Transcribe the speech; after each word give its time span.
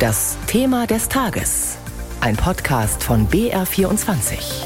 Das 0.00 0.38
Thema 0.46 0.86
des 0.86 1.10
Tages. 1.10 1.76
Ein 2.22 2.34
Podcast 2.34 3.04
von 3.04 3.28
BR24. 3.28 4.64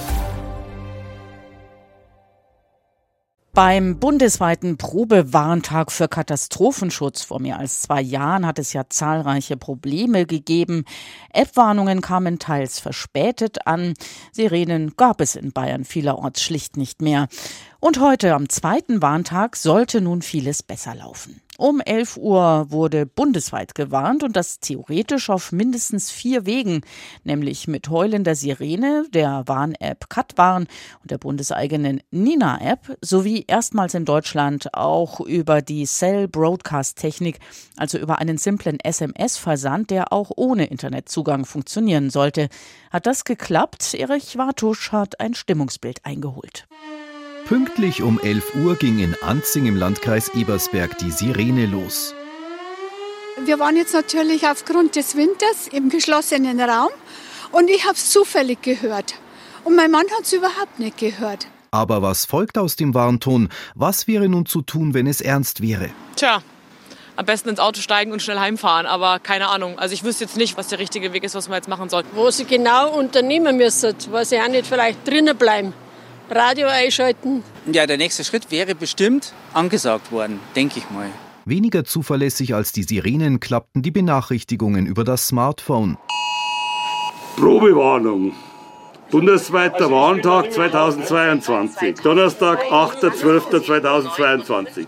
Beim 3.53 3.99
bundesweiten 3.99 4.77
Probewarntag 4.77 5.91
für 5.91 6.07
Katastrophenschutz 6.07 7.25
vor 7.25 7.41
mehr 7.41 7.59
als 7.59 7.81
zwei 7.81 8.01
Jahren 8.01 8.47
hat 8.47 8.61
es 8.61 8.73
ja 8.75 8.85
zahlreiche 8.89 9.57
Probleme 9.57 10.25
gegeben. 10.25 10.85
App-Warnungen 11.33 12.01
kamen 12.01 12.39
teils 12.39 12.79
verspätet 12.79 13.67
an. 13.67 13.95
Sirenen 14.31 14.95
gab 14.97 15.21
es 15.21 15.35
in 15.35 15.51
Bayern 15.51 15.85
vielerorts 15.85 16.45
schlicht 16.45 16.77
nicht 16.77 17.03
mehr. 17.03 17.27
Und 17.81 17.99
heute 17.99 18.35
am 18.35 18.49
zweiten 18.49 19.03
Warntag 19.03 19.57
sollte 19.57 20.01
nun 20.01 20.23
vieles 20.23 20.63
besser 20.63 20.95
laufen. 20.95 21.41
Um 21.57 21.81
11 21.81 22.17
Uhr 22.17 22.67
wurde 22.71 23.07
bundesweit 23.07 23.77
gewarnt 23.77 24.25
und 24.25 24.35
das 24.35 24.59
theoretisch 24.59 25.31
auf 25.31 25.53
mindestens 25.53 26.11
vier 26.11 26.47
Wegen, 26.47 26.81
nämlich 27.23 27.69
mit 27.69 27.89
heulender 27.89 28.35
Sirene, 28.35 29.07
der 29.11 29.45
Warn-App 29.47 30.11
Katwarn 30.11 30.67
und 31.03 31.13
der 31.13 31.19
bundeseigenen 31.19 32.01
Nina-App 32.11 32.99
sowie 33.01 33.45
erstmals 33.47 33.95
in 33.95 34.05
Deutschland 34.05 34.75
auch 34.75 35.21
über 35.21 35.63
die 35.63 35.85
Cell 35.87 36.27
Broadcast 36.27 36.99
Technik, 36.99 37.39
also 37.77 37.99
über 37.99 38.19
einen 38.19 38.37
simplen 38.37 38.81
SMS-Versand, 38.81 39.91
der 39.91 40.13
auch 40.13 40.33
ohne 40.35 40.67
Internetzugang 40.67 41.45
funktionieren 41.45 42.11
sollte. 42.11 42.49
Hat 42.91 43.07
das 43.07 43.25
geklappt? 43.25 43.95
Erich 43.95 44.37
Wartusch 44.37 44.91
hat 44.91 45.21
ein 45.21 45.35
Stimmungsbild 45.35 46.05
eingeholt. 46.05 46.67
Pünktlich 47.47 48.01
um 48.01 48.19
11 48.19 48.55
Uhr 48.55 48.75
ging 48.75 48.99
in 49.01 49.15
Anzing 49.23 49.67
im 49.67 49.77
Landkreis 49.77 50.31
Ebersberg 50.31 50.97
die 50.97 51.11
Sirene 51.11 51.67
los. 51.67 52.15
Wir 53.45 53.59
waren 53.59 53.77
jetzt 53.77 53.93
natürlich 53.93 54.49
aufgrund 54.49 54.97
des 54.97 55.15
Winters 55.15 55.69
im 55.71 55.91
geschlossenen 55.91 56.59
Raum 56.59 56.89
und 57.53 57.69
ich 57.69 57.85
habe 57.85 57.97
es 57.97 58.09
zufällig 58.09 58.63
gehört. 58.63 59.17
Und 59.63 59.77
mein 59.77 59.91
Mann 59.91 60.07
hat 60.17 60.23
es 60.23 60.33
überhaupt 60.33 60.79
nicht 60.79 60.97
gehört. 60.97 61.47
Aber 61.71 62.01
was 62.01 62.25
folgt 62.25 62.57
aus 62.57 62.77
dem 62.77 62.95
Warnton? 62.95 63.51
Was 63.75 64.07
wäre 64.07 64.27
nun 64.27 64.47
zu 64.47 64.63
tun, 64.63 64.95
wenn 64.95 65.07
es 65.07 65.21
ernst 65.21 65.61
wäre? 65.61 65.91
Tja, 66.17 66.43
am 67.17 67.27
besten 67.27 67.51
ins 67.51 67.61
Auto 67.61 67.83
steigen 67.83 68.13
und 68.13 68.23
schnell 68.23 68.41
heimfahren. 68.41 68.87
Aber 68.87 69.19
keine 69.19 69.49
Ahnung. 69.49 69.79
Also 69.79 69.93
ich 69.93 70.03
wüsste 70.03 70.25
jetzt 70.25 70.39
nicht, 70.39 70.57
was 70.57 70.69
der 70.69 70.79
richtige 70.79 71.13
Weg 71.13 71.25
ist, 71.25 71.35
was 71.35 71.51
man 71.51 71.57
jetzt 71.57 71.69
machen 71.69 71.91
soll. 71.91 72.05
Wo 72.15 72.31
sie 72.31 72.47
genau 72.47 72.97
unternehmen 72.97 73.59
müssen, 73.59 73.95
weil 74.11 74.25
sie 74.25 74.41
auch 74.41 74.49
nicht 74.49 74.67
vielleicht 74.67 75.07
drinnen 75.07 75.37
bleiben. 75.37 75.75
Radio 76.31 76.69
einschalten. 76.69 77.43
Ja, 77.71 77.87
der 77.87 77.97
nächste 77.97 78.25
Schritt 78.25 78.51
wäre 78.51 78.75
bestimmt 78.75 79.33
angesagt 79.53 80.11
worden, 80.11 80.41
denke 80.57 80.79
ich 80.79 80.91
mal. 80.91 81.09
Weniger 81.45 81.85
zuverlässig 81.85 82.55
als 82.55 82.73
die 82.73 82.85
Sirenen 82.85 83.39
klappten 83.39 83.83
die 83.83 83.91
Benachrichtigungen 83.91 84.87
über 84.87 85.05
das 85.05 85.29
Smartphone. 85.29 85.99
Probewarnung. 87.37 88.33
Bundesweiter 89.11 89.91
Warntag 89.91 90.51
2022. 90.53 91.97
Donnerstag, 91.97 92.63
8.12.2022. 92.65 94.87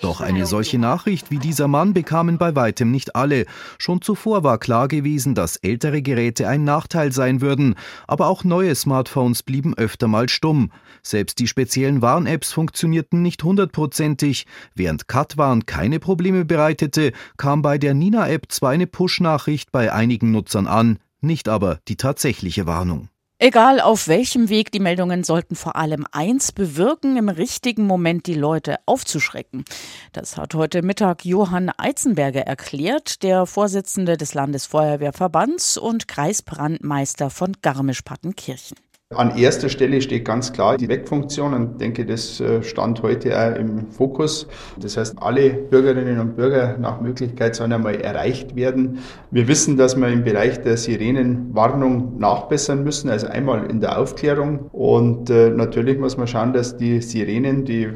Doch 0.00 0.20
eine 0.20 0.46
solche 0.46 0.78
Nachricht 0.78 1.30
wie 1.30 1.38
dieser 1.38 1.68
Mann 1.68 1.94
bekamen 1.94 2.38
bei 2.38 2.54
weitem 2.54 2.90
nicht 2.90 3.16
alle. 3.16 3.46
Schon 3.78 4.02
zuvor 4.02 4.44
war 4.44 4.58
klar 4.58 4.88
gewesen, 4.88 5.34
dass 5.34 5.56
ältere 5.56 6.02
Geräte 6.02 6.48
ein 6.48 6.64
Nachteil 6.64 7.12
sein 7.12 7.40
würden, 7.40 7.74
aber 8.06 8.28
auch 8.28 8.44
neue 8.44 8.74
Smartphones 8.74 9.42
blieben 9.42 9.74
öfter 9.74 10.08
mal 10.08 10.28
stumm. 10.28 10.70
Selbst 11.02 11.38
die 11.38 11.46
speziellen 11.46 12.02
Warn-Apps 12.02 12.52
funktionierten 12.52 13.22
nicht 13.22 13.42
hundertprozentig. 13.42 14.46
Während 14.74 15.08
Katwarn 15.08 15.66
keine 15.66 16.00
Probleme 16.00 16.44
bereitete, 16.44 17.12
kam 17.36 17.62
bei 17.62 17.78
der 17.78 17.94
Nina-App 17.94 18.50
zwar 18.50 18.70
eine 18.70 18.86
Push-Nachricht 18.86 19.72
bei 19.72 19.92
einigen 19.92 20.30
Nutzern 20.30 20.66
an, 20.66 20.98
nicht 21.20 21.48
aber 21.48 21.80
die 21.88 21.96
tatsächliche 21.96 22.66
Warnung. 22.66 23.08
Egal 23.44 23.78
auf 23.78 24.08
welchem 24.08 24.48
Weg, 24.48 24.72
die 24.72 24.80
Meldungen 24.80 25.22
sollten 25.22 25.54
vor 25.54 25.76
allem 25.76 26.06
eins 26.12 26.50
bewirken, 26.50 27.18
im 27.18 27.28
richtigen 27.28 27.86
Moment 27.86 28.26
die 28.26 28.32
Leute 28.32 28.76
aufzuschrecken. 28.86 29.66
Das 30.14 30.38
hat 30.38 30.54
heute 30.54 30.80
Mittag 30.80 31.26
Johann 31.26 31.68
Eizenberger 31.76 32.40
erklärt, 32.40 33.22
der 33.22 33.44
Vorsitzende 33.44 34.16
des 34.16 34.32
Landesfeuerwehrverbands 34.32 35.76
und 35.76 36.08
Kreisbrandmeister 36.08 37.28
von 37.28 37.52
Garmisch-Partenkirchen. 37.60 38.78
An 39.16 39.36
erster 39.36 39.68
Stelle 39.68 40.00
steht 40.00 40.24
ganz 40.24 40.52
klar 40.52 40.76
die 40.76 40.88
Wegfunktion 40.88 41.54
und 41.54 41.80
denke, 41.80 42.04
das 42.04 42.40
äh, 42.40 42.62
stand 42.62 43.02
heute 43.02 43.38
auch 43.38 43.56
im 43.58 43.90
Fokus. 43.90 44.46
Das 44.78 44.96
heißt, 44.96 45.16
alle 45.20 45.50
Bürgerinnen 45.50 46.18
und 46.20 46.36
Bürger 46.36 46.76
nach 46.78 47.00
Möglichkeit 47.00 47.54
sollen 47.54 47.72
einmal 47.72 47.96
erreicht 47.96 48.56
werden. 48.56 48.98
Wir 49.30 49.48
wissen, 49.48 49.76
dass 49.76 49.96
wir 49.96 50.08
im 50.08 50.24
Bereich 50.24 50.60
der 50.62 50.76
Sirenenwarnung 50.76 52.18
nachbessern 52.18 52.82
müssen, 52.84 53.08
also 53.08 53.26
einmal 53.28 53.70
in 53.70 53.80
der 53.80 53.98
Aufklärung 53.98 54.70
und 54.72 55.30
äh, 55.30 55.50
natürlich 55.50 55.98
muss 55.98 56.16
man 56.16 56.26
schauen, 56.26 56.52
dass 56.52 56.76
die 56.76 57.00
Sirenen, 57.00 57.64
die 57.64 57.90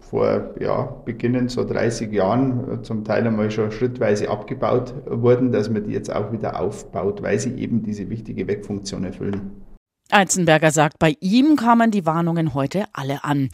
vor 0.00 0.54
ja, 0.60 0.82
beginnend 1.04 1.50
so 1.50 1.64
30 1.64 2.12
Jahren 2.12 2.70
äh, 2.70 2.82
zum 2.82 3.04
Teil 3.04 3.26
einmal 3.26 3.50
schon 3.50 3.72
schrittweise 3.72 4.30
abgebaut 4.30 4.94
wurden, 5.06 5.50
dass 5.50 5.68
man 5.68 5.84
die 5.84 5.92
jetzt 5.92 6.14
auch 6.14 6.30
wieder 6.32 6.60
aufbaut, 6.60 7.22
weil 7.22 7.38
sie 7.38 7.54
eben 7.54 7.82
diese 7.82 8.08
wichtige 8.10 8.46
Wegfunktion 8.46 9.04
erfüllen. 9.04 9.63
Eizenberger 10.10 10.70
sagt, 10.70 10.98
bei 10.98 11.16
ihm 11.20 11.56
kamen 11.56 11.90
die 11.90 12.04
Warnungen 12.04 12.52
heute 12.52 12.84
alle 12.92 13.24
an. 13.24 13.48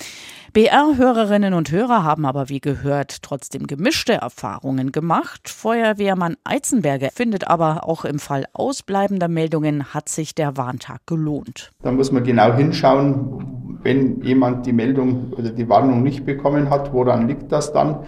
BR-Hörerinnen 0.52 1.54
und 1.54 1.70
Hörer 1.70 2.02
haben 2.02 2.26
aber 2.26 2.48
wie 2.48 2.60
gehört 2.60 3.22
trotzdem 3.22 3.68
gemischte 3.68 4.14
Erfahrungen 4.14 4.90
gemacht. 4.90 5.48
Feuerwehrmann 5.48 6.36
Eizenberger 6.42 7.10
findet 7.14 7.46
aber 7.46 7.88
auch 7.88 8.04
im 8.04 8.18
Fall 8.18 8.46
ausbleibender 8.52 9.28
Meldungen 9.28 9.94
hat 9.94 10.08
sich 10.08 10.34
der 10.34 10.56
Warntag 10.56 11.06
gelohnt. 11.06 11.70
Da 11.82 11.92
muss 11.92 12.10
man 12.10 12.24
genau 12.24 12.52
hinschauen, 12.52 13.78
wenn 13.82 14.20
jemand 14.22 14.66
die 14.66 14.72
Meldung 14.72 15.32
oder 15.32 15.50
die 15.50 15.68
Warnung 15.68 16.02
nicht 16.02 16.26
bekommen 16.26 16.68
hat, 16.68 16.92
woran 16.92 17.28
liegt 17.28 17.52
das 17.52 17.72
dann? 17.72 18.00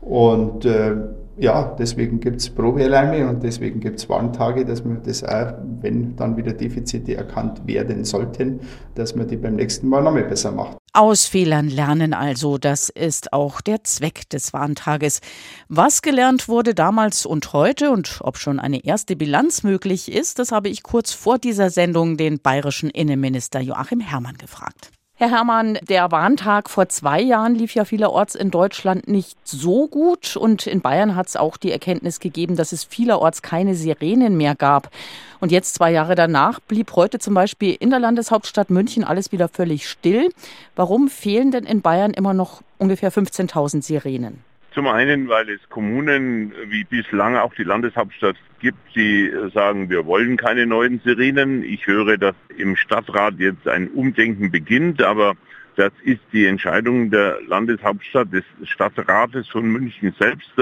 Und 0.00 0.64
äh, 0.64 0.94
ja, 1.38 1.76
deswegen 1.78 2.20
gibt 2.20 2.40
es 2.40 2.50
Probealarme 2.50 3.28
und 3.28 3.42
deswegen 3.42 3.80
gibt 3.80 4.00
es 4.00 4.08
Warntage, 4.08 4.64
dass 4.64 4.84
man 4.84 5.02
das 5.04 5.22
auch, 5.22 5.52
wenn 5.80 6.16
dann 6.16 6.36
wieder 6.36 6.52
Defizite 6.52 7.16
erkannt 7.16 7.66
werden 7.66 8.04
sollten, 8.04 8.60
dass 8.94 9.14
man 9.14 9.28
die 9.28 9.36
beim 9.36 9.54
nächsten 9.56 9.88
Mal 9.88 10.02
nochmal 10.02 10.24
besser 10.24 10.50
macht. 10.50 10.78
Aus 10.92 11.26
Fehlern 11.26 11.68
lernen 11.68 12.12
also, 12.12 12.58
das 12.58 12.88
ist 12.88 13.32
auch 13.32 13.60
der 13.60 13.84
Zweck 13.84 14.28
des 14.30 14.52
Warntages. 14.52 15.20
Was 15.68 16.02
gelernt 16.02 16.48
wurde 16.48 16.74
damals 16.74 17.24
und 17.24 17.52
heute 17.52 17.92
und 17.92 18.18
ob 18.22 18.36
schon 18.38 18.58
eine 18.58 18.84
erste 18.84 19.14
Bilanz 19.14 19.62
möglich 19.62 20.10
ist, 20.10 20.40
das 20.40 20.50
habe 20.50 20.68
ich 20.68 20.82
kurz 20.82 21.12
vor 21.12 21.38
dieser 21.38 21.70
Sendung 21.70 22.16
den 22.16 22.40
bayerischen 22.40 22.90
Innenminister 22.90 23.60
Joachim 23.60 24.00
Herrmann 24.00 24.38
gefragt. 24.38 24.90
Herr 25.20 25.32
Herrmann, 25.32 25.80
der 25.82 26.12
Warntag 26.12 26.70
vor 26.70 26.88
zwei 26.88 27.20
Jahren 27.20 27.56
lief 27.56 27.74
ja 27.74 27.84
vielerorts 27.84 28.36
in 28.36 28.52
Deutschland 28.52 29.08
nicht 29.08 29.36
so 29.42 29.88
gut 29.88 30.36
und 30.36 30.68
in 30.68 30.80
Bayern 30.80 31.16
hat 31.16 31.26
es 31.26 31.34
auch 31.34 31.56
die 31.56 31.72
Erkenntnis 31.72 32.20
gegeben, 32.20 32.54
dass 32.54 32.70
es 32.70 32.84
vielerorts 32.84 33.42
keine 33.42 33.74
Sirenen 33.74 34.36
mehr 34.36 34.54
gab. 34.54 34.92
Und 35.40 35.50
jetzt 35.50 35.74
zwei 35.74 35.90
Jahre 35.90 36.14
danach 36.14 36.60
blieb 36.60 36.94
heute 36.94 37.18
zum 37.18 37.34
Beispiel 37.34 37.76
in 37.80 37.90
der 37.90 37.98
Landeshauptstadt 37.98 38.70
München 38.70 39.02
alles 39.02 39.32
wieder 39.32 39.48
völlig 39.48 39.88
still. 39.88 40.30
Warum 40.76 41.08
fehlen 41.08 41.50
denn 41.50 41.64
in 41.64 41.82
Bayern 41.82 42.12
immer 42.12 42.32
noch 42.32 42.62
ungefähr 42.78 43.10
15.000 43.10 43.82
Sirenen? 43.82 44.47
Zum 44.78 44.86
einen, 44.86 45.28
weil 45.28 45.50
es 45.50 45.58
Kommunen 45.70 46.52
wie 46.68 46.84
bislang 46.84 47.34
auch 47.34 47.52
die 47.52 47.64
Landeshauptstadt 47.64 48.36
gibt, 48.60 48.78
die 48.94 49.28
sagen, 49.52 49.90
wir 49.90 50.06
wollen 50.06 50.36
keine 50.36 50.66
neuen 50.66 51.00
Sirenen. 51.00 51.64
Ich 51.64 51.88
höre, 51.88 52.16
dass 52.16 52.36
im 52.56 52.76
Stadtrat 52.76 53.34
jetzt 53.38 53.66
ein 53.66 53.88
Umdenken 53.88 54.52
beginnt, 54.52 55.02
aber 55.02 55.34
das 55.74 55.90
ist 56.04 56.20
die 56.32 56.46
Entscheidung 56.46 57.10
der 57.10 57.40
Landeshauptstadt, 57.48 58.32
des 58.32 58.44
Stadtrates 58.62 59.48
von 59.48 59.66
München 59.66 60.14
selbst. 60.16 60.52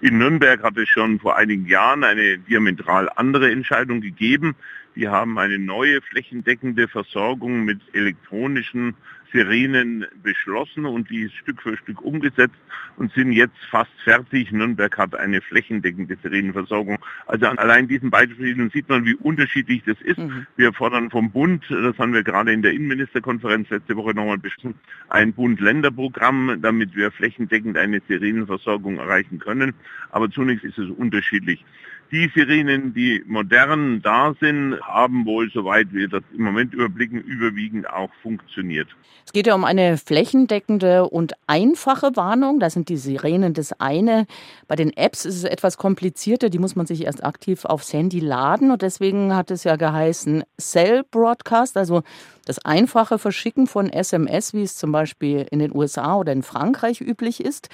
In 0.00 0.18
Nürnberg 0.18 0.62
hat 0.62 0.76
es 0.76 0.88
schon 0.88 1.18
vor 1.18 1.36
einigen 1.36 1.66
Jahren 1.66 2.04
eine 2.04 2.38
diametral 2.38 3.10
andere 3.16 3.50
Entscheidung 3.50 4.00
gegeben. 4.00 4.54
Die 4.94 5.08
haben 5.08 5.36
eine 5.36 5.58
neue 5.58 6.00
flächendeckende 6.00 6.86
Versorgung 6.86 7.64
mit 7.64 7.80
elektronischen 7.92 8.94
Sirenen 9.34 10.06
beschlossen 10.22 10.86
und 10.86 11.10
die 11.10 11.22
ist 11.22 11.34
Stück 11.34 11.60
für 11.60 11.76
Stück 11.76 12.00
umgesetzt 12.02 12.54
und 12.96 13.12
sind 13.14 13.32
jetzt 13.32 13.58
fast 13.68 13.90
fertig. 14.04 14.52
Nürnberg 14.52 14.96
hat 14.96 15.16
eine 15.16 15.40
flächendeckende 15.40 16.16
Sirenenversorgung. 16.22 16.98
Also 17.26 17.46
an 17.46 17.58
allein 17.58 17.88
diesen 17.88 18.10
Beispielen 18.10 18.70
sieht 18.70 18.88
man, 18.88 19.04
wie 19.04 19.16
unterschiedlich 19.16 19.82
das 19.84 20.00
ist. 20.02 20.18
Mhm. 20.18 20.46
Wir 20.56 20.72
fordern 20.72 21.10
vom 21.10 21.32
Bund, 21.32 21.64
das 21.68 21.98
haben 21.98 22.14
wir 22.14 22.22
gerade 22.22 22.52
in 22.52 22.62
der 22.62 22.72
Innenministerkonferenz 22.72 23.68
letzte 23.70 23.96
Woche 23.96 24.14
nochmal 24.14 24.38
beschlossen, 24.38 24.78
ein 25.08 25.32
Bund-Länder-Programm, 25.32 26.58
damit 26.62 26.94
wir 26.94 27.10
flächendeckend 27.10 27.76
eine 27.76 28.00
Sirenenversorgung 28.06 28.98
erreichen 28.98 29.40
können. 29.40 29.74
Aber 30.12 30.30
zunächst 30.30 30.64
ist 30.64 30.78
es 30.78 30.90
unterschiedlich. 30.90 31.64
Die 32.10 32.30
Sirenen, 32.34 32.94
die 32.94 33.22
modern 33.26 34.00
da 34.02 34.34
sind, 34.38 34.80
haben 34.82 35.24
wohl, 35.26 35.50
soweit 35.52 35.92
wir 35.92 36.08
das 36.08 36.22
im 36.36 36.44
Moment 36.44 36.74
überblicken, 36.74 37.20
überwiegend 37.20 37.88
auch 37.88 38.10
funktioniert. 38.22 38.88
Es 39.26 39.32
geht 39.32 39.46
ja 39.46 39.54
um 39.54 39.64
eine 39.64 39.96
flächendeckende 39.96 41.08
und 41.08 41.32
einfache 41.46 42.14
Warnung. 42.14 42.60
Da 42.60 42.68
sind 42.68 42.90
die 42.90 42.98
Sirenen 42.98 43.54
das 43.54 43.72
eine. 43.80 44.26
Bei 44.68 44.76
den 44.76 44.94
Apps 44.94 45.24
ist 45.24 45.36
es 45.36 45.44
etwas 45.44 45.78
komplizierter. 45.78 46.50
Die 46.50 46.58
muss 46.58 46.76
man 46.76 46.86
sich 46.86 47.06
erst 47.06 47.24
aktiv 47.24 47.64
aufs 47.64 47.92
Handy 47.92 48.20
laden. 48.20 48.70
Und 48.70 48.82
deswegen 48.82 49.34
hat 49.34 49.50
es 49.50 49.64
ja 49.64 49.76
geheißen 49.76 50.44
Cell 50.60 51.04
Broadcast, 51.10 51.76
also 51.78 52.02
das 52.44 52.58
einfache 52.64 53.18
Verschicken 53.18 53.66
von 53.66 53.88
SMS, 53.88 54.52
wie 54.52 54.62
es 54.62 54.76
zum 54.76 54.92
Beispiel 54.92 55.46
in 55.50 55.58
den 55.58 55.74
USA 55.74 56.16
oder 56.16 56.32
in 56.32 56.42
Frankreich 56.42 57.00
üblich 57.00 57.42
ist. 57.42 57.70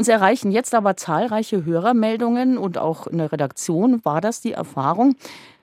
Uns 0.00 0.08
erreichen 0.08 0.50
jetzt 0.50 0.74
aber 0.74 0.96
zahlreiche 0.96 1.66
Hörermeldungen 1.66 2.56
und 2.56 2.78
auch 2.78 3.06
in 3.06 3.18
der 3.18 3.32
Redaktion 3.32 4.02
war 4.02 4.22
das 4.22 4.40
die 4.40 4.52
Erfahrung, 4.52 5.14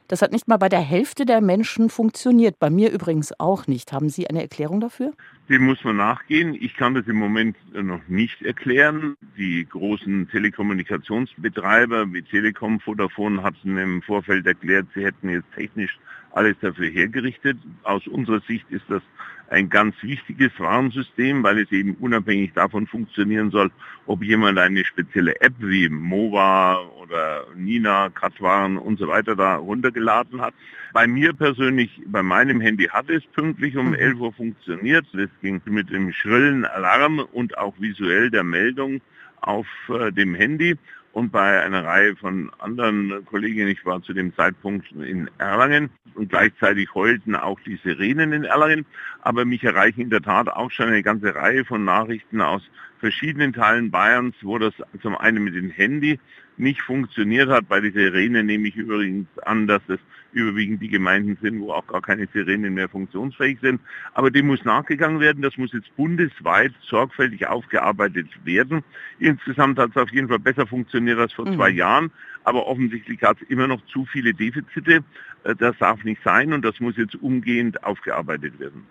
das 0.08 0.22
hat 0.22 0.32
nicht 0.32 0.48
mal 0.48 0.58
bei 0.58 0.70
der 0.70 0.80
Hälfte 0.80 1.26
der 1.26 1.42
Menschen 1.42 1.90
funktioniert. 1.90 2.60
Bei 2.60 2.70
mir 2.70 2.92
übrigens 2.92 3.34
auch 3.40 3.66
nicht. 3.66 3.94
Haben 3.94 4.10
Sie 4.10 4.30
eine 4.30 4.44
Erklärung 4.44 4.80
dafür? 4.80 5.14
Dem 5.50 5.66
muss 5.66 5.82
man 5.86 5.96
nachgehen. 5.96 6.56
Ich 6.60 6.76
kann 6.76 6.94
das 6.94 7.08
im 7.08 7.16
Moment 7.16 7.56
noch 7.74 8.06
nicht 8.10 8.42
erklären. 8.42 9.16
Die 9.38 9.66
großen 9.66 10.28
Telekommunikationsbetreiber 10.30 12.12
wie 12.12 12.22
Telekom, 12.22 12.82
Vodafone 12.82 13.44
hatten 13.44 13.78
im 13.78 14.02
Vorfeld 14.02 14.46
erklärt, 14.46 14.88
sie 14.94 15.06
hätten 15.06 15.30
jetzt 15.30 15.52
technisch 15.56 15.98
alles 16.32 16.58
dafür 16.60 16.90
hergerichtet. 16.90 17.58
Aus 17.84 18.06
unserer 18.08 18.42
Sicht 18.42 18.70
ist 18.70 18.84
das 18.90 19.02
ein 19.50 19.70
ganz 19.70 19.96
wichtiges 20.02 20.52
Warnsystem, 20.58 21.44
weil 21.44 21.60
es 21.60 21.72
eben 21.72 21.96
unabhängig 21.96 22.54
davon 22.54 22.86
funktionieren 22.86 23.50
soll, 23.52 23.72
ob 24.06 24.24
jemand 24.24 24.58
eine 24.60 24.84
spezielle 24.84 25.40
App 25.42 25.54
wie 25.60 25.88
MOVA 25.90 26.82
oder 27.02 27.48
Nina, 27.56 28.10
Katwaren 28.10 28.78
und 28.78 29.00
so 29.00 29.08
weiter 29.08 29.36
da 29.36 29.56
runtergeladen 29.56 30.42
hat. 30.42 30.54
Bei 30.94 31.08
mir 31.08 31.34
persönlich, 31.34 32.02
bei 32.08 32.24
meinem 32.24 32.60
Handy 32.60 32.86
hat 32.86 33.10
es 33.10 33.24
pünktlich 33.28 33.78
um 33.78 33.94
11 33.94 34.16
mhm. 34.16 34.22
Uhr 34.22 34.34
funktioniert. 34.34 35.06
Das 35.14 35.30
ging 35.42 35.62
mit 35.66 35.90
dem 35.90 36.12
schrillen 36.12 36.66
Alarm 36.66 37.20
und 37.20 37.58
auch 37.58 37.74
visuell 37.80 38.30
der 38.30 38.44
Meldung 38.44 39.02
auf 39.42 39.68
äh, 39.90 40.12
dem 40.12 40.36
Handy 40.36 40.78
und 41.18 41.32
bei 41.32 41.64
einer 41.64 41.84
Reihe 41.84 42.16
von 42.16 42.52
anderen 42.60 43.26
Kolleginnen. 43.26 43.70
Ich 43.70 43.84
war 43.86 44.04
zu 44.04 44.14
dem 44.14 44.36
Zeitpunkt 44.36 44.92
in 44.92 45.30
Erlangen 45.40 45.90
und 46.14 46.30
gleichzeitig 46.30 46.94
heulten 46.94 47.36
auch 47.36 47.60
die 47.62 47.78
Sirenen 47.78 48.34
in 48.34 48.44
Erlangen. 48.44 48.86
Aber 49.22 49.44
mich 49.44 49.64
erreichen 49.64 50.02
in 50.02 50.10
der 50.12 50.22
Tat 50.22 50.48
auch 50.48 50.70
schon 50.70 50.90
eine 50.90 51.02
ganze 51.02 51.34
Reihe 51.34 51.66
von 51.66 51.84
Nachrichten 51.84 52.40
aus 52.40 52.62
verschiedenen 53.00 53.52
Teilen 53.52 53.90
Bayerns, 53.90 54.36
wo 54.42 54.60
das 54.60 54.74
zum 55.02 55.18
einen 55.18 55.44
mit 55.44 55.56
dem 55.56 55.72
Handy 55.72 56.20
nicht 56.58 56.82
funktioniert 56.82 57.50
hat. 57.50 57.68
Bei 57.68 57.80
der 57.80 57.94
Sirene 57.94 58.44
nehme 58.44 58.68
ich 58.68 58.76
übrigens 58.76 59.28
an, 59.40 59.66
dass 59.66 59.82
es 59.88 60.00
überwiegend 60.32 60.82
die 60.82 60.90
Gemeinden 60.90 61.38
sind, 61.42 61.60
wo 61.62 61.72
auch 61.72 61.86
gar 61.88 62.02
keine 62.02 62.28
Sirenen 62.34 62.74
mehr 62.74 62.90
funktionsfähig 62.90 63.60
sind. 63.62 63.82
Aber 64.14 64.32
dem 64.32 64.48
muss 64.48 64.64
nachgegangen 64.66 65.20
werden. 65.20 65.42
Das 65.42 65.58
muss 65.58 65.74
jetzt 65.74 65.96
bundesweit 65.96 66.74
sorgfältig 66.82 67.48
aufgearbeitet 67.48 68.28
werden. 68.44 68.84
Insgesamt 69.20 69.80
hat 69.80 69.92
es 69.92 69.98
auf 69.98 70.12
jeden 70.12 70.28
Fall 70.28 70.40
besser 70.40 70.68
funktioniert 70.68 71.20
als 71.20 71.34
vor 71.34 71.48
mhm. 71.48 71.56
zwei 71.56 71.70
Jahren. 71.70 72.12
Aber 72.44 72.68
offensichtlich 72.68 73.22
hat 73.24 73.38
es 73.42 73.50
immer 73.50 73.68
noch 73.68 73.86
zu 73.88 74.06
viele 74.06 74.34
Defizite. 74.34 75.04
Äh, 75.44 75.56
das 75.56 75.78
darf 75.80 76.04
nicht 76.04 76.22
sein 76.24 76.54
und 76.54 76.64
das 76.64 76.80
muss 76.80 76.98
jetzt 76.98 77.16
umgehend 77.16 77.84
aufgearbeitet 77.84 78.60
werden. 78.60 78.86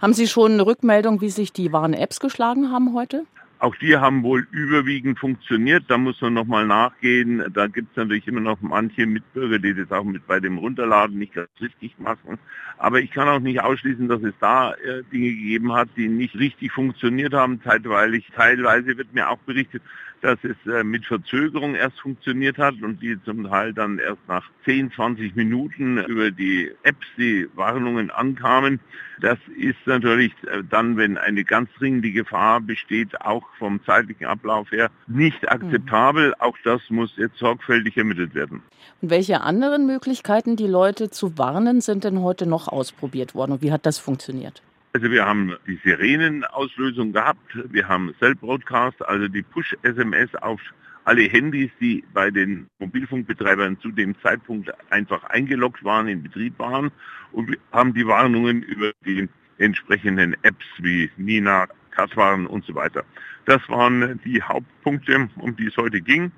Haben 0.00 0.12
Sie 0.12 0.26
schon 0.26 0.52
eine 0.52 0.66
Rückmeldung, 0.66 1.20
wie 1.20 1.30
sich 1.30 1.52
die 1.52 1.72
wahren 1.72 1.94
Apps 1.94 2.20
geschlagen 2.20 2.70
haben 2.72 2.94
heute? 2.94 3.24
Auch 3.60 3.76
die 3.76 3.94
haben 3.98 4.22
wohl 4.22 4.46
überwiegend 4.52 5.18
funktioniert. 5.18 5.84
Da 5.88 5.98
muss 5.98 6.18
man 6.22 6.32
nochmal 6.32 6.66
nachgehen. 6.66 7.44
Da 7.52 7.66
gibt 7.66 7.90
es 7.90 7.96
natürlich 7.98 8.26
immer 8.26 8.40
noch 8.40 8.58
manche 8.62 9.06
Mitbürger, 9.06 9.58
die 9.58 9.74
das 9.74 9.92
auch 9.92 10.02
mit 10.02 10.26
bei 10.26 10.40
dem 10.40 10.56
Runterladen 10.56 11.18
nicht 11.18 11.34
ganz 11.34 11.50
richtig 11.60 11.98
machen. 11.98 12.38
Aber 12.78 13.00
ich 13.00 13.10
kann 13.10 13.28
auch 13.28 13.38
nicht 13.38 13.60
ausschließen, 13.60 14.08
dass 14.08 14.22
es 14.22 14.32
da 14.40 14.72
äh, 14.72 15.02
Dinge 15.12 15.28
gegeben 15.28 15.74
hat, 15.74 15.90
die 15.94 16.08
nicht 16.08 16.34
richtig 16.36 16.72
funktioniert 16.72 17.34
haben. 17.34 17.60
Zeitweilig, 17.62 18.32
teilweise 18.34 18.96
wird 18.96 19.12
mir 19.12 19.28
auch 19.28 19.38
berichtet, 19.40 19.82
dass 20.20 20.38
es 20.42 20.56
äh, 20.70 20.84
mit 20.84 21.06
Verzögerung 21.06 21.74
erst 21.74 22.00
funktioniert 22.00 22.58
hat 22.58 22.74
und 22.82 23.00
die 23.02 23.18
zum 23.24 23.44
Teil 23.48 23.72
dann 23.72 23.98
erst 23.98 24.20
nach 24.28 24.44
10, 24.64 24.92
20 24.92 25.34
Minuten 25.34 25.98
über 25.98 26.30
die 26.30 26.70
Apps 26.82 27.06
die 27.16 27.48
Warnungen 27.54 28.10
ankamen. 28.10 28.80
Das 29.20 29.38
ist 29.56 29.78
natürlich 29.86 30.32
äh, 30.44 30.62
dann, 30.68 30.96
wenn 30.96 31.18
eine 31.18 31.44
ganz 31.44 31.70
dringende 31.78 32.10
Gefahr 32.10 32.60
besteht, 32.60 33.20
auch 33.20 33.44
vom 33.58 33.82
zeitlichen 33.84 34.26
Ablauf 34.26 34.70
her 34.70 34.90
nicht 35.06 35.50
akzeptabel. 35.50 36.28
Mhm. 36.28 36.34
Auch 36.38 36.56
das 36.64 36.82
muss 36.90 37.16
jetzt 37.16 37.38
sorgfältig 37.38 37.96
ermittelt 37.96 38.34
werden. 38.34 38.62
Und 39.00 39.10
welche 39.10 39.40
anderen 39.40 39.86
Möglichkeiten, 39.86 40.56
die 40.56 40.66
Leute 40.66 41.10
zu 41.10 41.38
warnen, 41.38 41.80
sind 41.80 42.04
denn 42.04 42.20
heute 42.20 42.46
noch 42.46 42.68
ausprobiert 42.68 43.34
worden 43.34 43.52
und 43.52 43.62
wie 43.62 43.72
hat 43.72 43.86
das 43.86 43.98
funktioniert? 43.98 44.62
Also 44.92 45.08
wir 45.08 45.24
haben 45.24 45.54
die 45.68 45.78
Sirenenauslösung 45.84 47.12
gehabt, 47.12 47.56
wir 47.70 47.86
haben 47.86 48.12
Cell 48.18 48.34
Broadcast, 48.34 49.00
also 49.06 49.28
die 49.28 49.42
Push-SMS 49.42 50.34
auf 50.36 50.60
alle 51.04 51.22
Handys, 51.22 51.70
die 51.80 52.02
bei 52.12 52.30
den 52.32 52.68
Mobilfunkbetreibern 52.80 53.78
zu 53.80 53.92
dem 53.92 54.20
Zeitpunkt 54.20 54.72
einfach 54.90 55.22
eingeloggt 55.24 55.84
waren, 55.84 56.08
in 56.08 56.24
Betrieb 56.24 56.58
waren 56.58 56.90
und 57.30 57.50
wir 57.50 57.58
haben 57.70 57.94
die 57.94 58.04
Warnungen 58.04 58.62
über 58.62 58.90
die 59.06 59.28
entsprechenden 59.58 60.36
Apps 60.42 60.66
wie 60.78 61.08
Nina, 61.16 61.68
Katwaren 61.92 62.48
und 62.48 62.64
so 62.64 62.74
weiter. 62.74 63.04
Das 63.44 63.60
waren 63.68 64.20
die 64.24 64.42
Hauptpunkte, 64.42 65.28
um 65.36 65.54
die 65.54 65.66
es 65.66 65.76
heute 65.76 66.00
ging. 66.00 66.32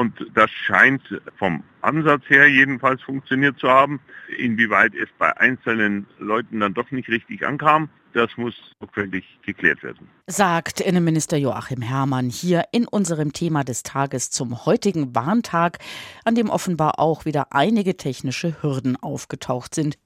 Und 0.00 0.14
das 0.32 0.50
scheint 0.50 1.02
vom 1.36 1.62
Ansatz 1.82 2.22
her 2.28 2.48
jedenfalls 2.48 3.02
funktioniert 3.02 3.58
zu 3.58 3.68
haben. 3.68 4.00
Inwieweit 4.38 4.94
es 4.94 5.10
bei 5.18 5.36
einzelnen 5.36 6.06
Leuten 6.18 6.60
dann 6.60 6.72
doch 6.72 6.90
nicht 6.90 7.10
richtig 7.10 7.46
ankam, 7.46 7.90
das 8.14 8.30
muss 8.38 8.54
sorgfältig 8.80 9.24
geklärt 9.44 9.82
werden. 9.82 10.08
Sagt 10.26 10.80
Innenminister 10.80 11.36
Joachim 11.36 11.82
Herrmann 11.82 12.30
hier 12.30 12.64
in 12.72 12.86
unserem 12.86 13.34
Thema 13.34 13.62
des 13.62 13.82
Tages 13.82 14.30
zum 14.30 14.64
heutigen 14.64 15.14
Warntag, 15.14 15.78
an 16.24 16.34
dem 16.34 16.48
offenbar 16.48 16.98
auch 16.98 17.26
wieder 17.26 17.48
einige 17.50 17.98
technische 17.98 18.62
Hürden 18.62 18.96
aufgetaucht 18.96 19.74
sind. 19.74 19.96